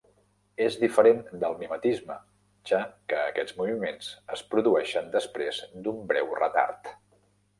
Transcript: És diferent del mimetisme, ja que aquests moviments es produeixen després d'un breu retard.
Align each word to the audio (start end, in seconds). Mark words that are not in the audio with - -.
És 0.67 0.77
diferent 0.83 1.19
del 1.43 1.57
mimetisme, 1.63 2.15
ja 2.71 2.79
que 3.13 3.19
aquests 3.25 3.57
moviments 3.59 4.09
es 4.37 4.43
produeixen 4.55 5.13
després 5.19 5.63
d'un 5.89 6.03
breu 6.13 6.33
retard. 6.43 6.93